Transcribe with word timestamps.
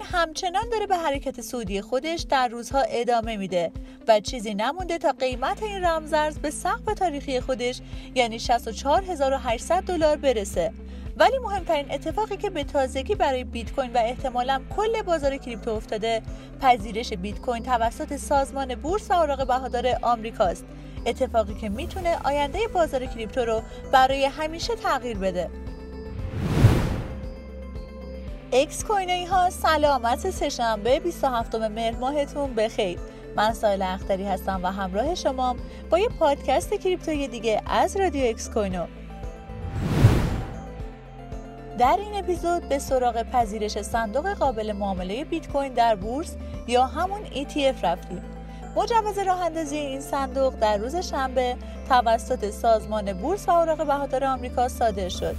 همچنان 0.00 0.68
داره 0.72 0.86
به 0.86 0.96
حرکت 0.96 1.40
سودی 1.40 1.80
خودش 1.80 2.20
در 2.20 2.48
روزها 2.48 2.80
ادامه 2.80 3.36
میده 3.36 3.72
و 4.08 4.20
چیزی 4.20 4.54
نمونده 4.54 4.98
تا 4.98 5.12
قیمت 5.12 5.62
این 5.62 5.84
رمزارز 5.84 6.38
به 6.38 6.50
سقف 6.50 6.84
تاریخی 6.84 7.40
خودش 7.40 7.80
یعنی 8.14 8.38
64800 8.38 9.82
دلار 9.82 10.16
برسه. 10.16 10.72
ولی 11.16 11.38
مهمترین 11.38 11.90
اتفاقی 11.90 12.36
که 12.36 12.50
به 12.50 12.64
تازگی 12.64 13.14
برای 13.14 13.44
بیت 13.44 13.72
کوین 13.72 13.92
و 13.92 13.98
احتمالا 13.98 14.60
کل 14.76 15.02
بازار 15.02 15.36
کریپتو 15.36 15.70
افتاده 15.70 16.22
پذیرش 16.60 17.12
بیت 17.12 17.40
کوین 17.40 17.62
توسط 17.62 18.16
سازمان 18.16 18.74
بورس 18.74 19.10
و 19.10 19.14
اوراق 19.14 19.46
بهادار 19.46 19.86
آمریکاست 20.02 20.64
اتفاقی 21.06 21.54
که 21.54 21.68
می‌تونه 21.68 22.18
آینده 22.24 22.58
بازار 22.74 23.06
کریپتو 23.06 23.40
رو 23.40 23.62
برای 23.92 24.24
همیشه 24.24 24.74
تغییر 24.74 25.18
بده. 25.18 25.50
اکس 28.54 28.84
کوینایی 28.84 29.24
ها 29.24 29.50
سلامت 29.50 30.30
سه‌شنبه 30.30 31.00
27 31.00 31.54
مهر 31.54 31.96
ماهتون 31.96 32.54
بخیر 32.54 32.98
من 33.36 33.52
سایل 33.52 33.82
اختری 33.82 34.24
هستم 34.24 34.60
و 34.62 34.66
همراه 34.66 35.14
شمام 35.14 35.56
با 35.90 35.98
یه 35.98 36.08
پادکست 36.08 36.74
کریپتوی 36.74 37.28
دیگه 37.28 37.62
از 37.66 37.96
رادیو 37.96 38.30
اکس 38.30 38.50
کوینو 38.50 38.86
در 41.78 41.96
این 42.00 42.14
اپیزود 42.14 42.68
به 42.68 42.78
سراغ 42.78 43.22
پذیرش 43.22 43.82
صندوق 43.82 44.32
قابل 44.34 44.72
معامله 44.72 45.24
بیت 45.24 45.48
کوین 45.48 45.72
در 45.72 45.94
بورس 45.94 46.36
یا 46.66 46.86
همون 46.86 47.24
ETF 47.24 47.84
رفتیم. 47.84 48.22
مجوز 48.76 49.18
راه 49.18 49.42
اندازی 49.42 49.76
این 49.76 50.00
صندوق 50.00 50.54
در 50.54 50.76
روز 50.76 50.96
شنبه 50.96 51.56
توسط 51.88 52.50
سازمان 52.50 53.12
بورس 53.12 53.48
و 53.48 53.52
اوراق 53.52 53.86
بهادار 53.86 54.24
آمریکا 54.24 54.68
صادر 54.68 55.08
شد. 55.08 55.36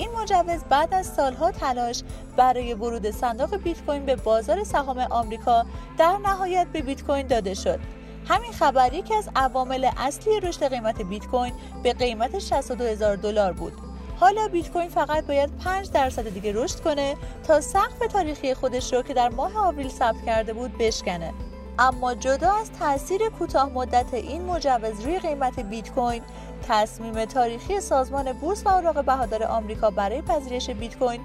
این 0.00 0.10
مجوز 0.10 0.64
بعد 0.68 0.94
از 0.94 1.06
سالها 1.06 1.50
تلاش 1.50 2.02
برای 2.36 2.74
ورود 2.74 3.10
صندوق 3.10 3.56
بیت 3.56 3.82
کوین 3.82 4.06
به 4.06 4.16
بازار 4.16 4.64
سهام 4.64 4.98
آمریکا 4.98 5.66
در 5.98 6.16
نهایت 6.16 6.66
به 6.72 6.80
بیت 6.80 7.04
کوین 7.04 7.26
داده 7.26 7.54
شد. 7.54 7.80
همین 8.28 8.52
خبر 8.52 8.92
یکی 8.94 9.14
از 9.14 9.28
عوامل 9.36 9.90
اصلی 9.96 10.40
رشد 10.40 10.68
قیمت 10.68 11.02
بیت 11.02 11.26
کوین 11.26 11.52
به 11.82 11.92
قیمت 11.92 12.38
62 12.38 12.84
هزار 12.84 13.16
دلار 13.16 13.52
بود. 13.52 13.72
حالا 14.20 14.48
بیت 14.48 14.70
کوین 14.70 14.88
فقط 14.88 15.26
باید 15.26 15.56
5 15.64 15.90
درصد 15.90 16.28
دیگه 16.28 16.52
رشد 16.52 16.80
کنه 16.80 17.16
تا 17.46 17.60
سقف 17.60 17.98
تاریخی 18.12 18.54
خودش 18.54 18.92
رو 18.92 19.02
که 19.02 19.14
در 19.14 19.28
ماه 19.28 19.56
آوریل 19.56 19.88
ثبت 19.88 20.24
کرده 20.26 20.52
بود 20.52 20.78
بشکنه. 20.78 21.34
اما 21.80 22.14
جدا 22.14 22.52
از 22.52 22.70
تاثیر 22.72 23.28
کوتاه 23.28 23.72
مدت 23.72 24.14
این 24.14 24.44
مجوز 24.44 25.00
روی 25.00 25.18
قیمت 25.18 25.60
بیت 25.60 25.90
کوین 25.90 26.22
تصمیم 26.68 27.24
تاریخی 27.24 27.80
سازمان 27.80 28.32
بورس 28.32 28.66
و 28.66 28.68
اوراق 28.68 29.04
بهادار 29.04 29.44
آمریکا 29.44 29.90
برای 29.90 30.22
پذیرش 30.22 30.70
بیت 30.70 30.98
کوین 30.98 31.20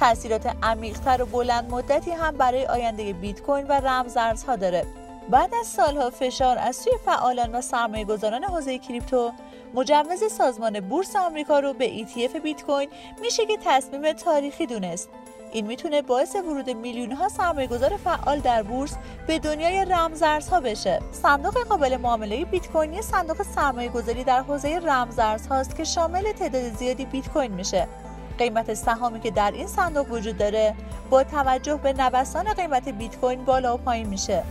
تاثیرات 0.00 0.56
عمیقتر 0.62 1.22
و 1.22 1.26
بلند 1.26 1.70
مدتی 1.70 2.10
هم 2.10 2.36
برای 2.36 2.66
آینده 2.66 3.12
بیت 3.12 3.42
کوین 3.42 3.66
و 3.66 3.72
رمزارزها 3.72 4.56
داره. 4.56 4.86
بعد 5.30 5.54
از 5.60 5.66
سالها 5.66 6.10
فشار 6.10 6.58
از 6.58 6.76
سوی 6.76 6.92
فعالان 7.04 7.54
و 7.54 7.60
سرمایه 7.60 8.04
گذاران 8.04 8.44
حوزه 8.44 8.78
کریپتو 8.78 9.32
مجوز 9.74 10.32
سازمان 10.32 10.80
بورس 10.80 11.16
آمریکا 11.16 11.60
رو 11.60 11.72
به 11.72 12.04
ETF 12.04 12.36
بیت 12.36 12.62
کوین 12.62 12.88
میشه 13.20 13.46
که 13.46 13.58
تصمیم 13.64 14.12
تاریخی 14.12 14.66
دونست. 14.66 15.08
این 15.52 15.66
می‌تونه 15.66 16.02
باعث 16.02 16.36
ورود 16.36 16.70
میلیون 16.70 17.12
ها 17.12 17.28
سرمایه 17.28 17.66
گذار 17.66 17.96
فعال 17.96 18.38
در 18.38 18.62
بورس 18.62 18.96
به 19.26 19.38
دنیای 19.38 19.84
رمزارزها 19.84 20.60
بشه. 20.60 21.00
صندوق 21.12 21.58
قابل 21.58 21.96
معامله 21.96 22.44
بیت 22.44 22.68
کوین 22.68 23.02
صندوق 23.02 23.42
سرمایه 23.42 23.88
گذاری 23.88 24.24
در 24.24 24.42
حوزه 24.42 24.78
رمزارزهاست 24.78 25.76
که 25.76 25.84
شامل 25.84 26.32
تعداد 26.32 26.62
زیادی 26.62 27.04
بیت 27.04 27.28
کوین 27.28 27.52
میشه. 27.52 27.88
قیمت 28.38 28.74
سهامی 28.74 29.20
که 29.20 29.30
در 29.30 29.50
این 29.50 29.66
صندوق 29.66 30.12
وجود 30.12 30.38
داره 30.38 30.74
با 31.10 31.24
توجه 31.24 31.74
به 31.74 31.92
نوسان 31.92 32.52
قیمت 32.52 32.88
بیت 32.88 33.16
کوین 33.16 33.44
بالا 33.44 33.74
و 33.74 33.78
پایین 33.78 34.06
میشه 34.06 34.42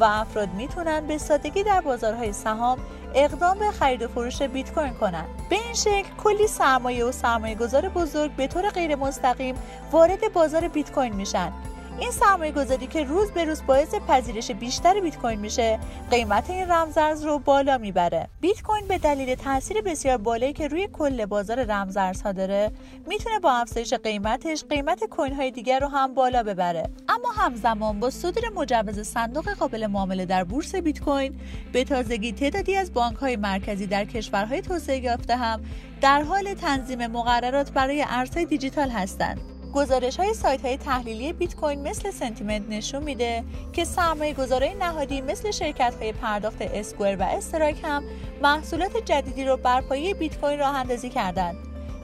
و 0.00 0.04
افراد 0.04 0.48
می‌تونن 0.54 1.06
به 1.06 1.18
سادگی 1.18 1.62
در 1.62 1.80
بازارهای 1.80 2.32
سهام 2.32 2.78
اقدام 3.14 3.58
به 3.58 3.70
خرید 3.70 4.02
و 4.02 4.08
فروش 4.08 4.42
بیت 4.42 4.72
کوین 4.72 4.94
کنند 4.94 5.28
به 5.50 5.56
این 5.56 5.74
شکل 5.74 6.08
کلی 6.24 6.46
سرمایه 6.46 7.04
و 7.04 7.12
سرمایه 7.12 7.54
گذار 7.54 7.88
بزرگ 7.88 8.30
به 8.30 8.46
طور 8.46 8.70
غیر 8.70 8.96
مستقیم 8.96 9.54
وارد 9.92 10.32
بازار 10.32 10.68
بیت 10.68 10.92
کوین 10.92 11.14
میشن. 11.14 11.52
این 12.00 12.10
سرمایه 12.10 12.52
گذاری 12.52 12.86
که 12.86 13.04
روز 13.04 13.30
به 13.30 13.44
روز 13.44 13.62
باعث 13.66 13.94
پذیرش 13.94 14.50
بیشتر 14.50 15.00
بیت 15.00 15.18
کوین 15.18 15.40
میشه 15.40 15.78
قیمت 16.10 16.50
این 16.50 16.70
رمزارز 16.70 17.24
رو 17.24 17.38
بالا 17.38 17.78
می‌بره. 17.78 18.28
بیت 18.40 18.62
کوین 18.62 18.88
به 18.88 18.98
دلیل 18.98 19.34
تاثیر 19.34 19.80
بسیار 19.80 20.16
بالایی 20.16 20.52
که 20.52 20.68
روی 20.68 20.88
کل 20.92 21.26
بازار 21.26 21.64
رمزارزها 21.64 22.32
داره 22.32 22.72
می‌تونه 23.06 23.38
با 23.38 23.52
افزایش 23.52 23.94
قیمتش 23.94 24.64
قیمت 24.64 25.04
کوین 25.04 25.34
های 25.34 25.50
دیگر 25.50 25.80
رو 25.80 25.88
هم 25.88 26.14
بالا 26.14 26.42
ببره. 26.42 26.82
اما 27.08 27.28
همزمان 27.36 28.00
با 28.00 28.10
صدور 28.10 28.48
مجوز 28.56 29.00
صندوق 29.00 29.50
قابل 29.50 29.86
معامله 29.86 30.26
در 30.26 30.44
بورس 30.44 30.74
بیت 30.74 31.00
کوین 31.00 31.40
به 31.72 31.84
تازگی 31.84 32.32
تعدادی 32.32 32.76
از 32.76 32.92
بانک 32.92 33.16
های 33.16 33.36
مرکزی 33.36 33.86
در 33.86 34.04
کشورهای 34.04 34.60
توسعه 34.60 34.98
یافته 34.98 35.36
هم 35.36 35.60
در 36.00 36.22
حال 36.22 36.54
تنظیم 36.54 37.06
مقررات 37.06 37.72
برای 37.72 38.04
ارزهای 38.08 38.46
دیجیتال 38.46 38.88
هستند. 38.88 39.57
گزارش 39.74 40.20
های 40.20 40.34
سایت 40.34 40.64
های 40.64 40.76
تحلیلی 40.76 41.32
بیت 41.32 41.56
کوین 41.56 41.88
مثل 41.88 42.10
سنتیمنت 42.10 42.62
نشون 42.68 43.02
میده 43.02 43.44
که 43.72 43.84
سرمایه 43.84 44.34
گذارای 44.34 44.74
نهادی 44.74 45.20
مثل 45.20 45.50
شرکت 45.50 45.94
های 46.00 46.12
پرداخت 46.12 46.62
اسکوئر 46.62 47.16
و 47.16 47.22
استرایک 47.22 47.76
هم 47.84 48.04
محصولات 48.42 48.96
جدیدی 49.04 49.44
رو 49.44 49.56
بر 49.56 49.80
پایه 49.80 50.14
بیت 50.14 50.38
کوین 50.40 50.58
راه 50.58 50.76
اندازی 50.76 51.08
کردند. 51.08 51.56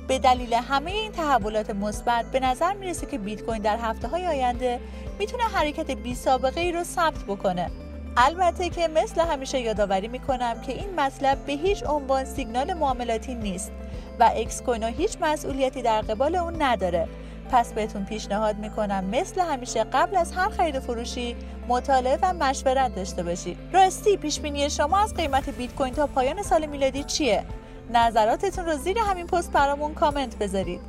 به 0.09 0.19
دلیل 0.19 0.55
همه 0.55 0.91
این 0.91 1.13
تحولات 1.13 1.71
مثبت 1.71 2.25
به 2.33 2.41
نظر 2.41 2.73
می‌رسه 2.75 3.07
که 3.07 3.19
بیت 3.19 3.43
کوین 3.43 3.63
در 3.63 3.77
هفته 3.77 4.09
های 4.09 4.27
آینده 4.27 4.81
می‌تونه 5.19 5.43
حرکت 5.43 5.91
بی 5.91 6.15
سابقه 6.15 6.61
ای 6.61 6.73
رو 6.73 6.85
ثبت 6.85 7.25
بکنه. 7.29 7.71
البته 8.17 8.69
که 8.69 8.89
مثل 8.89 9.21
همیشه 9.21 9.61
یادآوری 9.61 10.09
می‌کنم 10.09 10.61
که 10.61 10.73
این 10.73 11.01
مطلب 11.01 11.39
به 11.47 11.53
هیچ 11.53 11.85
عنوان 11.87 12.25
سیگنال 12.25 12.75
معاملاتی 12.75 13.35
نیست 13.35 13.73
و 14.21 14.31
اکس 14.37 14.63
کوین 14.63 14.83
هیچ 14.83 15.17
مسئولیتی 15.21 15.83
در 15.83 16.01
قبال 16.01 16.37
اون 16.37 16.63
نداره 16.63 17.09
پس 17.51 17.73
بهتون 17.73 18.05
پیشنهاد 18.05 18.57
می‌کنم 18.57 19.05
مثل 19.05 19.41
همیشه 19.41 19.85
قبل 19.85 20.17
از 20.17 20.33
هر 20.33 20.49
خرید 20.49 20.77
و 20.77 20.81
فروشی 20.81 21.37
مطالعه 21.69 22.19
و 22.23 22.33
مشورت 22.33 22.95
داشته 22.95 23.23
باشید. 23.23 23.59
راستی 23.73 24.17
پیش 24.17 24.41
بینی 24.41 24.71
شما 24.71 24.99
از 24.99 25.15
قیمت 25.15 25.51
بیت 25.51 25.75
کوین 25.75 25.95
تا 25.95 26.07
پایان 26.07 26.43
سال 26.43 26.67
میلادی 26.67 27.05
چیه؟ 27.05 27.45
نظراتتون 27.93 28.67
رو 28.67 28.77
زیر 28.77 28.99
همین 28.99 29.27
پست 29.27 29.53
برامون 29.53 29.95
کامنت 29.95 30.39
بذارید. 30.39 30.81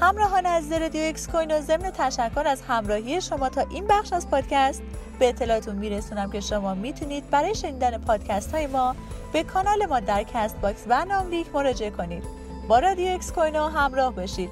همراهان 0.00 0.46
عزیز 0.46 0.72
رادیو 0.72 1.08
اکس 1.08 1.28
کوین 1.28 1.56
و 1.56 1.60
ضمن 1.60 1.90
تشکر 1.90 2.46
از 2.46 2.62
همراهی 2.62 3.20
شما 3.20 3.48
تا 3.48 3.60
این 3.70 3.86
بخش 3.86 4.12
از 4.12 4.30
پادکست. 4.30 4.82
به 5.18 5.28
اطلاعتون 5.28 5.76
میرسونم 5.76 6.30
که 6.30 6.40
شما 6.40 6.74
می‌تونید 6.74 7.30
برای 7.30 7.54
شنیدن 7.54 7.98
پادکست 7.98 8.54
های 8.54 8.66
ما 8.66 8.96
به 9.32 9.42
کانال 9.42 9.86
ما 9.86 10.00
در 10.00 10.22
Castbox 10.22 10.84
و 10.88 11.04
ناملیک 11.04 11.46
مراجعه 11.54 11.90
کنید. 11.90 12.41
با 12.72 12.78
رادیو 12.78 13.14
اکس 13.14 13.32
کوینو 13.32 13.68
همراه 13.68 14.14
باشید. 14.14 14.50